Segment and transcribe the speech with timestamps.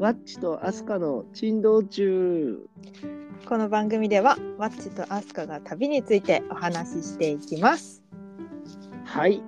[0.00, 2.66] ワッチとアスカの珍道中。
[3.46, 8.02] この番組ではワッチとアスカが旅についてお話ししていきます。
[9.04, 9.42] はい。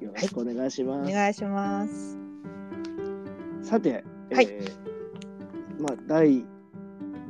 [0.00, 1.10] よろしくお願いしおます。
[1.10, 2.18] 願いします。
[3.62, 6.44] さて、はいえーまあ、第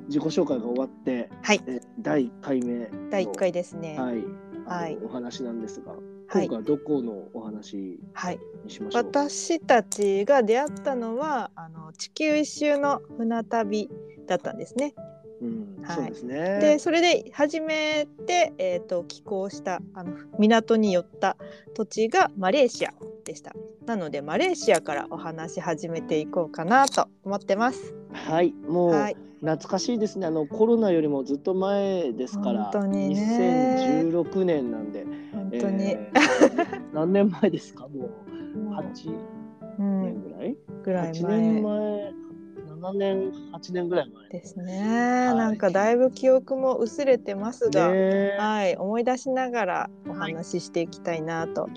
[0.08, 3.96] 自己紹介が終わって、はい、えー第1回目の第1回ですね。
[3.96, 4.24] はい、
[4.66, 9.02] はいお話なんですが、はい今回はどこのお話はい、にしましょう？
[9.04, 11.50] 私たちが出会ったのは
[11.96, 13.90] 地球一周の船旅
[14.26, 14.94] だったんですね。
[15.40, 16.58] うん、はいそうですね。
[16.60, 21.36] でそれで初めて、えー、と寄港したあの港に寄った
[21.74, 22.92] 土地がマレーシア
[23.24, 23.52] でした。
[23.86, 27.94] なのでマレーシアからお話し始めていこうかなと思ってます。
[28.12, 30.26] はい、もう、はい、懐かしいですね。
[30.26, 37.88] あのコロナよりもずっと前ですから、本当にね2016年なんで、本当に、えー何年前ですか？
[37.88, 38.08] も
[38.54, 39.33] うもう8うん
[39.78, 40.56] 年ぐらい？
[40.84, 44.28] ぐらい8前年前、7年、8年ぐらい前。
[44.28, 45.32] ですね。
[45.34, 51.68] なんかだいぶ記憶も薄れてますが、ねはい、思い出しながらお話ししていきたいなと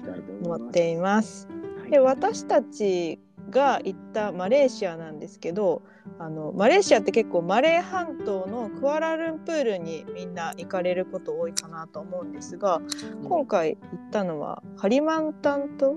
[0.43, 1.47] 思っています。
[1.47, 1.57] はい
[1.89, 3.17] で私たち
[3.49, 5.83] が行ったマレーシアなんですけど
[6.19, 12.81] あのマレーシアって結構マレー半島のクアラルンプールにみんな行かれること多いかなと思うんですが
[13.23, 15.95] 今回行ったのはハリマンタン島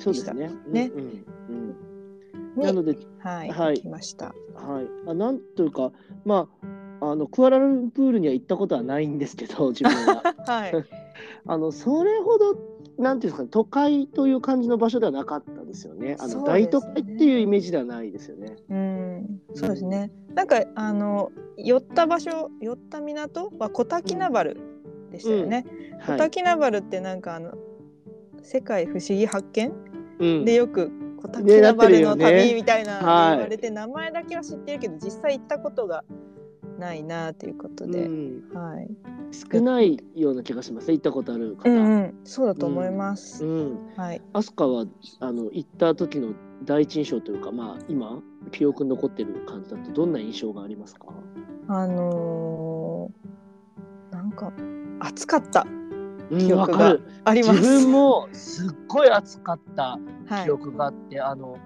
[0.00, 0.50] そうですね。
[0.68, 1.76] ねうんうん
[2.56, 4.34] なので、はい、はいました。
[4.54, 5.92] はい、あなんというか、
[6.24, 6.48] ま
[7.00, 10.34] あ、あのクアラルンプールには行ったことはないんですけど、 自分は。
[10.46, 10.72] はい、
[11.46, 12.56] あのそれほど
[12.98, 16.16] なんていうんですかね都会という感じの場所ではなかったですよね。
[16.18, 18.56] あのね大都会っていうイメージではないですよね。
[18.68, 20.12] うん、そうですね。
[20.34, 24.58] なんかあの寄った場所、寄った港はコタキナバル
[25.10, 25.64] でしたよね。
[26.06, 26.18] コはい。
[26.18, 27.52] タキナバルってなんかあの
[28.42, 29.72] 世界不思議発見？
[30.18, 36.04] うんでよくコタキナバルの旅みたいなはい言われて、名前だけは知ってるけど実際行ったことが
[36.78, 38.88] ないなということで、うんはい。
[39.32, 40.94] 少ないような気がしますね。
[40.94, 41.68] 行ったことある方。
[41.70, 41.84] ううんん。
[41.84, 43.44] うん、そうだと思います。
[43.96, 44.22] はい。
[44.32, 44.86] アスカは
[45.20, 46.32] あの行った時の
[46.64, 51.06] 第一印象というか、まあ今記憶に残ってる感じだとどんな印象がありますか？
[51.68, 54.52] あのーなんか
[54.98, 55.79] 暑かったうん
[56.38, 57.02] 記憶がわかる。
[57.24, 57.60] あります。
[57.60, 60.44] 自分もすっごい暑かったはい。
[60.44, 60.50] 記。
[60.50, 61.58] 憶があって、あの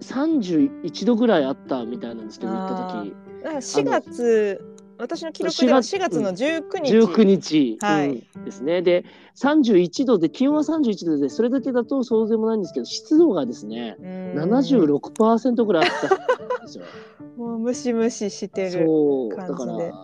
[0.00, 3.14] 31度ぐらいあったみたいなんですけど行った時。
[3.42, 8.26] だから4月私の記録では4 4月月の19日、19日、はい。
[8.36, 8.82] うんですね。
[8.82, 9.04] で
[9.36, 14.06] 31度で気温は31度でそれだけだとそうでもないんですけど湿度がですねうん。
[14.38, 16.84] 76%ぐらいあったんですよ。
[17.36, 19.36] もうムシムシしてるそう。
[19.36, 19.90] だ感じで。
[19.90, 19.96] か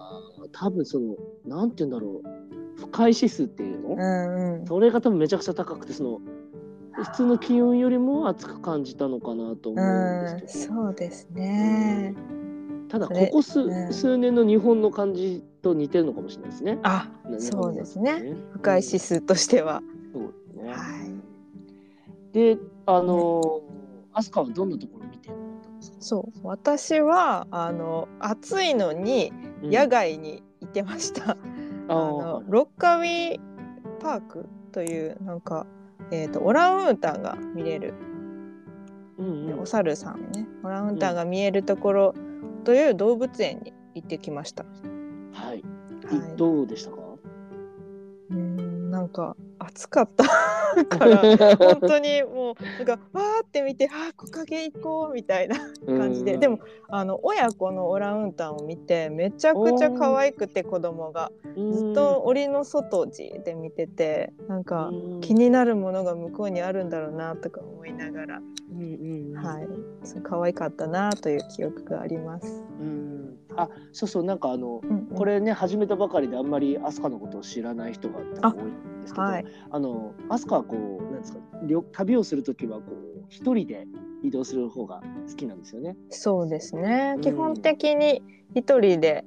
[0.43, 1.17] ら多分その
[1.47, 4.67] なんて言うんだろう不快指数っていうの、うんうん。
[4.67, 6.21] それが多分めちゃくちゃ高くてその
[6.93, 12.15] 普通の気温よりも暑く感じたのかなと思うんですけど、うんそうですね。
[12.89, 13.93] ただそれここ数,、うん。
[13.93, 16.79] 数年の日本の感じと似てるのかもしれないですね。
[16.83, 17.09] あ
[17.39, 18.21] そうですね。
[18.21, 20.73] ね不快指数としては、そうですね。
[20.73, 20.77] は
[21.07, 22.33] い。
[22.33, 23.61] で、あのー、
[24.13, 25.97] アスカはどんなところを見て思ったんですか。
[26.01, 26.41] そう。
[26.43, 29.71] 私はあの暑いのにうん。
[29.71, 31.37] 野外に行ってました、
[31.91, 33.39] ああのロッカウィ
[34.01, 35.67] パークというなんか、
[36.11, 37.95] えー、とオランウータンが見れる。
[39.19, 39.61] ーうんうん。
[39.61, 40.47] お猿さんね。
[40.63, 42.15] オランウータンが見えるところ
[42.65, 44.65] という動物園に行ってきました。
[45.33, 45.63] はい、
[46.07, 46.97] はい、どうでしたか？
[48.31, 50.25] うーんなんか暑かった
[50.89, 56.59] から 本当にもうなんかわーって見て「あー木陰行こう」みたいな感じで、うんでも
[56.89, 61.31] あの親子のオランウータンを見てめちゃくちゃ可愛くて子供が。
[61.57, 69.45] ずっと檻の外じで見ててなんか気になるものが向こうにあるんだろうなとか思いながら、うんうんうん。
[69.45, 69.69] はい、
[70.05, 72.65] そう可愛かったなという記憶があります。
[72.81, 73.37] うん。
[73.57, 75.07] あそうそうなんかあのうんうん。
[75.17, 78.63] これね始めたばかりであんまりアスカのことを知らない人が多い。
[78.63, 83.87] んですけどはい、あのアスカはこうなんですか旅旅をするときはこう一人で
[84.23, 85.97] 移動する方が好きなんですよね。
[86.11, 87.21] そうですね、うん。
[87.23, 88.23] 基本的に
[88.55, 89.25] 一人で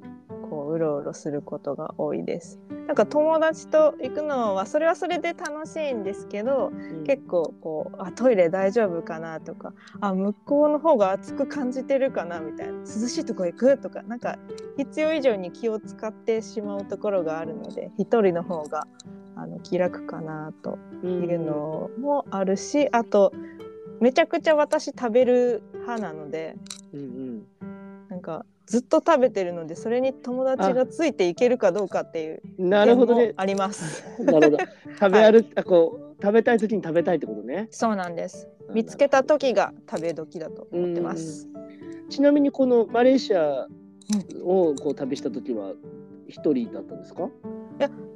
[0.49, 2.59] こううろうろすることが多いです。
[2.85, 6.71] なんか友達と行くのはそれはそれで楽しいんですけど
[7.05, 12.73] 結構こうあトイレ大丈夫かなとかあ向こうの方が暑く感じてるかなみたいな。
[12.79, 14.37] 涼しいとこ行くとかなんか
[14.77, 18.85] 必要以上に気を使ってしまうところがあるので一人の方が
[19.43, 23.33] あの気楽かなというのもあるし、あと
[23.99, 26.55] めちゃくちゃ私食べる派なので
[26.93, 27.43] うんうん
[28.09, 33.33] なんかずっと食べてるのでそれに友達がついていけるかどうかっていうなるほどね。
[33.35, 34.05] あります。
[34.23, 34.63] なるほど。
[34.99, 37.67] 食べ歩、あこう食べたい時に食べたいってことね。
[37.71, 38.47] そうなんです。
[38.73, 41.49] 見つけた時が食べ時だと思ってます。
[42.09, 43.67] ちなみにこのマレーシア
[44.41, 45.73] をこう旅した時は
[46.29, 47.29] 一人だったんですか？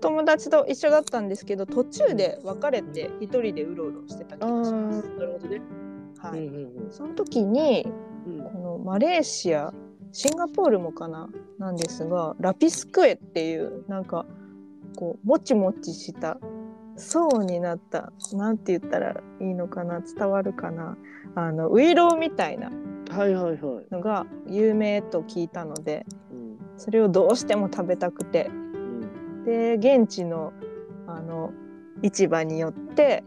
[0.02, 5.08] 友達と一緒だったんですけど途中で別れて一人でうろうろしてた気がします。
[5.18, 5.62] なるほどね。
[6.20, 6.46] はい。
[6.46, 7.88] うんうんその時に
[8.26, 9.74] うんこのマレーシア
[10.12, 14.26] シンガポールもかななんですがラピスクエっていうなんか
[14.96, 16.38] こうもちもちした
[16.96, 20.98] 層になったなんて言ったらいいのかな伝わるかな
[21.36, 22.72] あのウイロウみたいな
[23.10, 23.86] はいはいはい。
[23.92, 28.67] のが有名と聞いたのでうんそれをどうしても食べたくてうん
[29.48, 30.52] で現地の
[31.08, 31.54] あの
[32.02, 33.24] 市場によって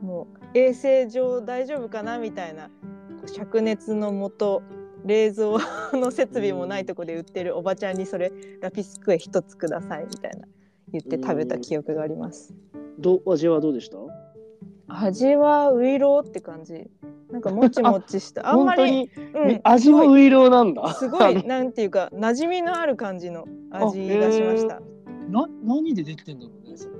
[0.00, 2.70] もう衛生上大丈夫かなみたいな
[3.26, 4.62] 灼熱のもと
[5.04, 5.58] 冷蔵
[5.92, 8.32] の設備もないとこで売ってるおばちゃんにそれ
[8.62, 10.48] ラピスクエ一つくださいみたいな
[10.90, 12.54] 言って食べた記憶があります。
[12.98, 13.98] どう味はどうでした？
[14.88, 16.86] 味はウイローって感じ
[17.30, 20.94] なんかもちもちしたあんまり、うん、味もウイローなんだ。
[20.94, 24.80] すごいなんていうか馴染みのある感じの味がしました。
[25.32, 26.92] な何でできてんだろうねそれ。
[26.94, 26.98] う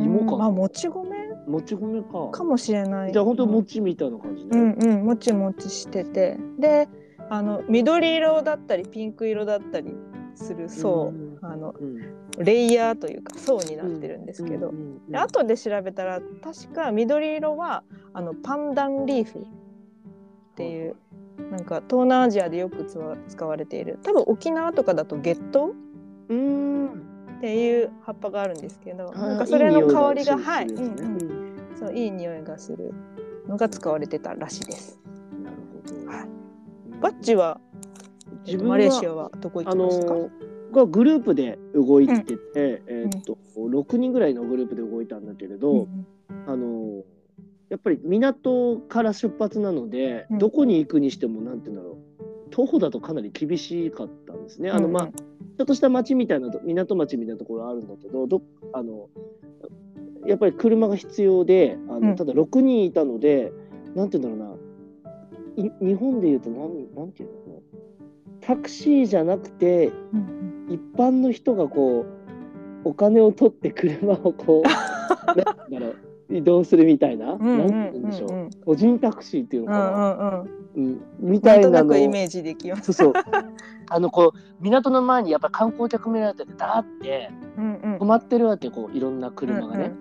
[0.00, 1.04] ん芋かまあもち米？
[1.46, 2.30] もち米か。
[2.30, 3.12] かもしれない。
[3.12, 4.58] じゃあ本当餅みたいな感じうね。
[4.58, 6.88] んうんもちもちしててで
[7.30, 9.94] あの緑色だったりピンク色だったり
[10.34, 12.00] する層、うんあのうん
[12.36, 14.78] レイヤーというか層になってるんですけど、うんう
[15.08, 19.42] んで後で調べたら確か緑色はあのパンダンリーフっ
[20.56, 20.96] ていう、
[21.50, 22.84] なんか東南アジアでよく
[23.28, 25.74] 使われている多分沖縄とかだとゲット？
[26.28, 26.73] うーん。
[28.02, 32.92] 葉っぱがあるんですけどなんかそれの香りがはい、うんうん、そういい匂いがする
[33.48, 34.98] のが使われてたらしいです。
[35.42, 35.56] なる
[35.96, 36.10] ほど。
[36.10, 36.28] はい。
[37.00, 40.06] バッチは、えっと自分はマレーシアはどこ行きました？
[40.06, 40.30] か、ー
[40.74, 42.38] がグループで動いてて、
[42.86, 46.06] えーっと6人ぐらいのグループで動いたんだけれど、うん。
[46.46, 47.02] あのー
[47.70, 50.38] やっぱり港から出発なので、うん。
[50.38, 52.50] どこに行くにしてもなんて言うんだろう。
[52.50, 54.70] 徒歩だとかなり厳しかったんですね。
[54.70, 55.08] あのまあ、
[55.56, 58.42] ちょっとした町みたいなと港町みたいなところあるんだけどど
[58.72, 59.08] あの
[60.26, 62.16] やっぱり車が必要であの、うん。
[62.16, 63.52] ただ6人いたので
[63.94, 64.64] なんて言うんだろうな。
[65.56, 67.62] い日本で言うとなんなんていうの
[68.40, 72.06] タクシーじゃなくてうん一般の人がこ
[72.84, 74.68] うお金を取って車をこう
[75.38, 75.96] なんだろう
[76.30, 80.48] 移動するみたいな、うんうんなんて言うんでしょう、うんうん個人タクシーっていうのうかな、んうんうん。
[80.76, 81.00] うん。
[81.20, 81.96] みたいなの。
[81.96, 82.92] イメージできます。
[82.92, 83.22] そうそう。
[83.90, 87.96] あのこう港の前にやっぱ観光客目当てでダーってうんうん。
[87.98, 89.92] 止まってるわけこういろんな車がね。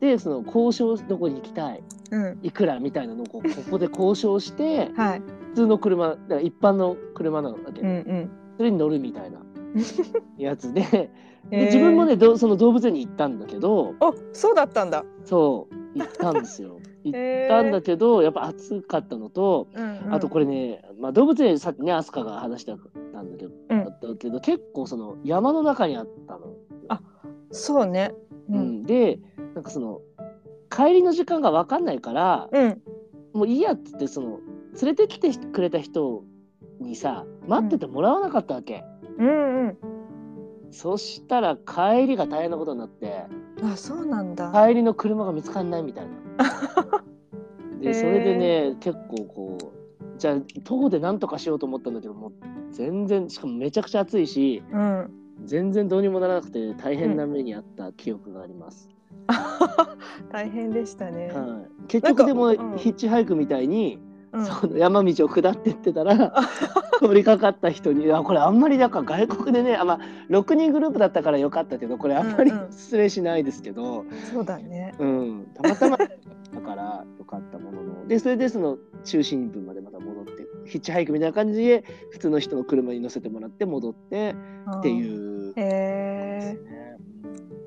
[0.00, 2.46] でその交渉どこに行きたいうんうん。
[2.46, 5.22] いくらみたいなのをこうここで交渉して はい。
[5.50, 8.30] 普通の車だから一般の車なわけ、うんうん。
[8.56, 9.38] それに乗るみたいな
[10.38, 10.80] やつで。
[10.82, 11.10] で
[11.50, 13.94] えー自分もねどその動物園に行ったんだけど。
[14.00, 15.04] あ、そうだったんだ。
[15.24, 16.80] そう行ったんですよ。
[17.04, 20.14] 行ったんだけどやっぱ暑かったのとうんうん。
[20.14, 22.72] あとこれね、まあ、動物園さっきね飛鳥が話して
[23.12, 23.84] たんだけど,、うん。
[23.84, 26.56] だったけど結構その山の中にあったの。
[27.52, 28.12] そうね。
[28.50, 28.60] ううん。
[28.80, 29.20] ん、で
[29.54, 30.00] なんかその
[30.68, 32.82] 帰りの時間が分かんないから、うん。
[33.32, 34.40] もういいやっつってその
[34.82, 36.24] 連れてきてくれた人
[36.80, 39.76] にさ待っててもらわなかったわけ、うんうん。
[40.70, 43.24] そしたら帰りが大変なことになって
[43.62, 44.52] あ、そうなんだ。
[44.52, 47.04] 帰りの車が見つかんないみたいな。
[47.80, 52.32] でそれでね結構こうじゃあ徒歩で何とかしようと思ったんだけどもう
[52.70, 55.10] 全然しかもめちゃくちゃ暑いしうん。
[55.44, 58.88] 全然どうにもならなくて大変な目にあった記憶があります。
[60.32, 61.28] 大変でしたね。
[61.28, 63.98] はい、結局でも、ヒッチハイクみたいに、
[64.36, 64.46] うん。
[64.46, 66.32] その山道を下ってってたら
[67.00, 70.00] 通りかかった人にあこれあんまりだから外国でねあ、まあ、
[70.30, 74.94] 6人グループだったからよかったけどこれあんまりうんうん失礼しないですけど、そうだね。
[74.98, 76.06] うんたまたまだ
[76.60, 84.34] からよかったもののでそれでその中心部までまた戻ってヒッチハイクみたいな感じで普通の人の車に乗せてもらって戻って
[84.78, 84.92] ってう。
[84.92, 85.52] いう。
[85.56, 86.58] へえ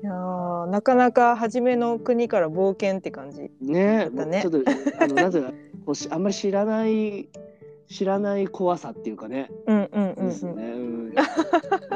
[0.02, 3.50] いやーなかなか初めの国から冒険って感じ。
[3.60, 5.52] ねだったねちょっとあのなぜか
[5.84, 7.28] こうしあんまり知らない
[7.88, 10.26] 知らない怖さっていうかねうんうんうんうん。
[10.28, 10.52] ですね。
[10.52, 11.14] うん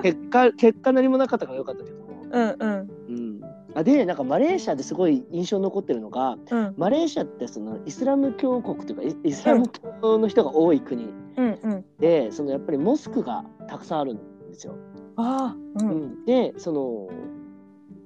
[0.03, 1.97] 結果 結果何もなかったからよかったけど。
[2.33, 3.41] うんうんうん。
[3.75, 9.69] あでなんかマレーシアですごい印象に残ってるのがうんマレーシアってそのイスラム教国というかイイスラム
[10.03, 11.05] 教の人が多い国
[11.37, 11.85] うんうん。
[12.01, 14.17] でそのやっぱりモスクがたくさんあるん
[14.49, 14.75] ですよ。
[15.17, 15.87] ああ、う。
[15.87, 17.09] うんん、でその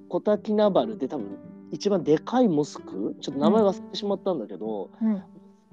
[0.08, 1.38] コタキナバルで多分
[1.70, 5.22] 一番でかいモスクちょっと名前忘れてしまったんだけど、うん、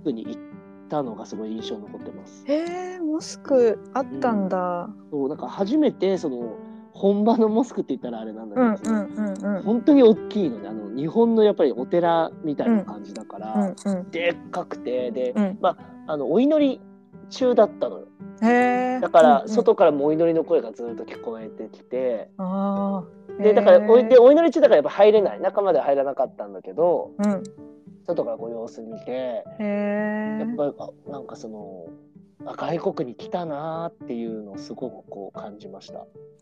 [0.06, 0.42] クに行っ
[0.90, 2.46] たのがすごい印象に残ってます。
[2.48, 4.90] へえモスクあったんだ。
[5.12, 6.54] そうなんか初めてその
[6.92, 10.70] 本場のモスクって言ったらあれなんだうんけど、うんうんうん本当に大きいのね。
[10.70, 14.12] あの日本のやっぱりお寺みたいな感じだから、うんうん。
[14.12, 15.58] でっかくてで、うん。
[15.60, 16.82] まああのお祈り
[17.30, 18.08] 中だったのよ。
[19.02, 19.50] だからうんうん。
[19.50, 23.04] 外からもお祈りの声がずっと聞こえてきて、あ
[23.40, 25.42] あでだからおでお祈り中だからやっぱ入れない。
[25.42, 27.44] 中までは入らなかったんだけどうん
[28.06, 31.88] 外からこう様子見てやっぱりあなんかその
[32.46, 36.00] あ外国に来たなーっていうのをすごくこう感じました。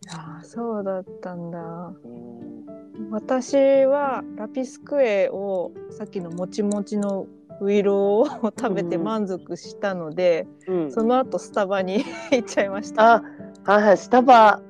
[0.09, 1.59] ああそうだったんだ。
[1.59, 3.09] うん。
[3.09, 3.55] 私
[3.85, 7.27] はラピスクエをさっきのもちもちの
[7.61, 13.15] ウイロを食べて満足したので、うん、その後スタバに 行っちゃいました。
[13.15, 13.23] あ
[13.63, 14.61] はいはいスタバ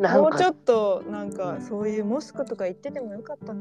[0.00, 3.60] もうちょっとなんかそういうモスクとか行っててもよかったな。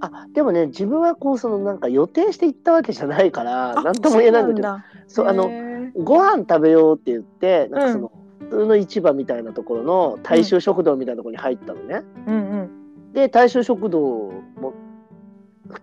[0.00, 4.68] あでもね自分はこうそのなんか予定して行ったわけじゃないからなんとも言えないんだけど
[5.06, 12.02] そうあののご飯食べようって言ってなんかその、普通の市場みたいなところの大衆食堂みたいなところに入ったのね。
[12.26, 13.12] うんうん。
[13.12, 14.74] で大衆食堂も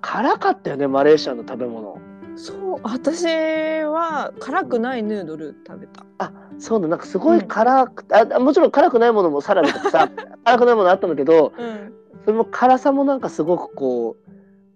[0.01, 2.00] 辛かったよねマレーシアの食べ物。
[2.36, 6.05] そう私は辛くないヌードル食べた。
[6.19, 10.12] あそうだなんかすごい辛く、あもちろん辛くないものもサラダとかさ
[10.44, 11.94] 辛くないものあったんだけどうん。
[12.25, 14.18] それも辛さもなんかすごくこ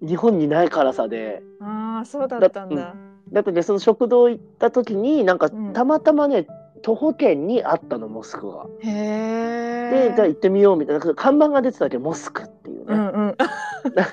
[0.01, 2.95] う日本にない辛さでああそうだったんだ。
[3.31, 6.47] だってねその食堂行った時になんかうんたまたまね、
[6.81, 8.65] 徒歩圏にあったのモスクが。
[8.79, 10.09] へえ。
[10.09, 13.37] でじゃあ行ってみようみたいな看板が出てたわけモスクっていうね、うんうん。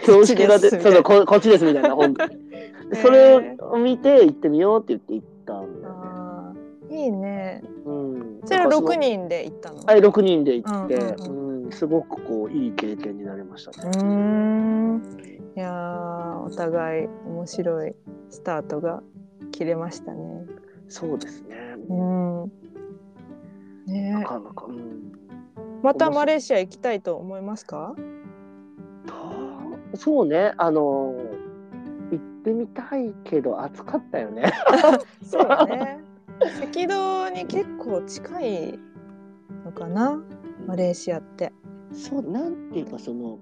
[0.02, 2.36] 標識が出 てここっちですみたいな本当に
[2.90, 5.26] でそれを見て行ってみようって言って行っ
[6.90, 7.62] いいね。
[7.84, 9.80] うん、それは六人で行ったの？
[9.84, 13.90] はい6人で行って、うんうんすごくこういい経験になりましたね。
[13.94, 15.02] うーん。
[15.56, 17.94] いやーお互い面白い
[18.28, 19.04] スタートが
[19.52, 20.46] 切れましたね。
[20.88, 21.56] そうですね。
[21.88, 22.52] うん。
[23.86, 25.12] なねかなか、うん、
[25.82, 27.94] またマレーシア行きたいと思いますか？
[29.06, 31.14] とそうねあの
[32.10, 34.52] 行ってみたいけど暑かったよね。
[35.22, 36.00] そうだね。
[36.40, 38.78] 赤道に結構近い
[39.64, 40.22] のかな、
[40.66, 41.52] マレーシアって。
[41.92, 43.38] そうなんていうかその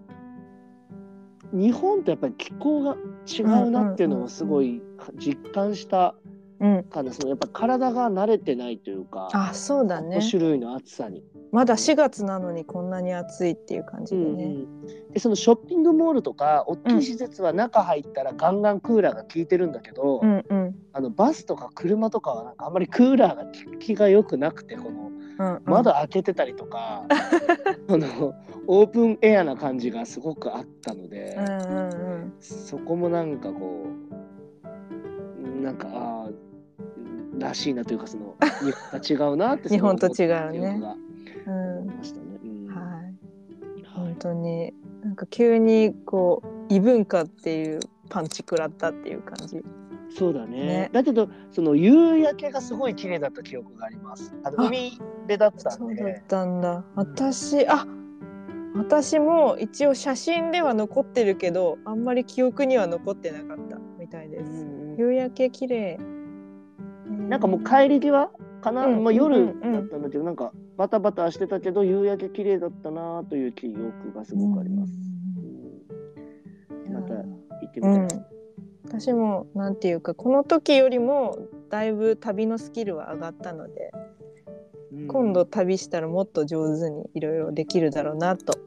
[1.52, 4.83] 日本とやっぱり気候が違うなっていうのをすごい
[5.19, 6.14] 実感した
[6.61, 6.83] うん。
[6.85, 10.31] からそのやっぱ体が慣れてないというか、あ、そうだね5。
[10.31, 11.23] 種類の暑さに。
[11.52, 14.45] まだ4月なのにこんなに暑いっていう感じでね。
[14.45, 25.62] うんうんでそのショッピングモールとか大きい施設は中入ったらガンガンクーラーが効いてるんだけど、うんうんあのバスとか車とかはなんかあんまりクーラーが効きが良くなくてこのうんうん。
[25.64, 27.05] 窓開けてたりとか、
[27.88, 28.35] あの
[28.67, 32.33] オープンエアな感じがすごくあったので、うんうんうん。
[32.40, 33.87] そこもなんかこ
[34.64, 40.83] うなんかあーらしいなというかその日本と違うなって日本と違うね
[41.47, 41.87] うん。
[42.67, 43.14] はい
[43.95, 44.75] 本当に
[45.05, 47.78] なんか急にこう異文化っていう
[48.11, 49.62] パンチ食らったっていう感じ。
[50.11, 54.35] そうだねねだけどその夕焼けがすごい綺麗だった記憶があります。
[54.45, 56.23] あのあ海辺だったそうだっんで。
[56.29, 56.85] たんだ。
[56.95, 57.87] 私あ
[58.75, 64.50] 私も一応写真では残ってるけどあんまり記憶には残ってなかったみたいです。
[64.50, 65.99] うん夕焼け綺麗。
[67.29, 74.93] なんかもう帰り際かな、うんまあ、夜うんうんだったんだけど、なんかバタバタしてたけど夕焼け綺麗だったなという記憶がすごくあります。
[76.87, 77.23] うんまた行
[77.67, 78.38] ってみたいです。
[78.88, 83.90] 私もなんていうかこの時よりもだいぶ旅のスキルは上がったので、
[84.92, 88.59] うん今度旅したらもっと上手にいろいろできるだろうなと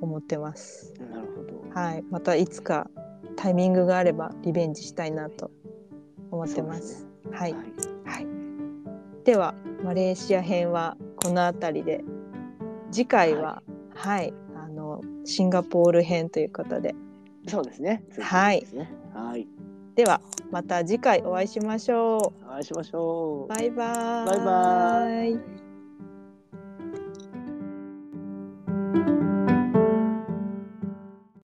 [0.00, 0.94] 思ってます。
[1.00, 1.64] なるほど。
[1.74, 2.88] はい、またいつか
[3.36, 5.50] タイミングがあればリベンジしたいなと
[6.30, 7.00] 思ってます。
[7.00, 7.62] すねはい、はい
[8.04, 8.26] はい。
[9.24, 12.04] ではマレーシア編はこの辺りで、
[12.92, 13.60] 次回は
[13.92, 16.94] はい、あのシンガポール編ということで、
[17.48, 18.04] そうですね。
[18.20, 18.82] はいそうですね。
[18.84, 19.03] はい。
[19.94, 23.48] ではまた次回お会いしましょお会いしましょう。
[23.48, 24.26] バイバーイ。
[24.26, 25.24] バイバ
[25.60, 25.63] イ。